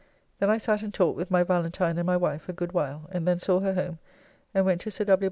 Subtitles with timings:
[0.39, 3.27] Then I sat and talked with my Valentine and my wife a good while, and
[3.27, 3.99] then saw her home,
[4.51, 5.19] and went to Sir W.